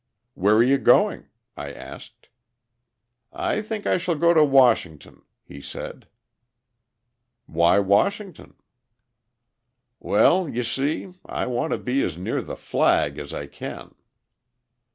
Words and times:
"Where 0.33 0.55
are 0.55 0.63
you 0.63 0.79
going?" 0.79 1.27
I 1.55 1.71
asked. 1.71 2.29
"I 3.31 3.61
think 3.61 3.85
I 3.85 3.97
shall 3.99 4.15
go 4.15 4.33
to 4.33 4.43
Washington," 4.43 5.21
he 5.43 5.61
said. 5.61 6.07
"Why 7.45 7.77
Washington?" 7.77 8.55
"Well, 9.99 10.49
you 10.49 10.63
see, 10.63 11.13
I 11.27 11.45
want 11.45 11.73
to 11.73 11.77
be 11.77 12.01
as 12.01 12.17
near 12.17 12.41
the 12.41 12.55
flag 12.55 13.19
as 13.19 13.31
I 13.31 13.45
can." 13.45 13.93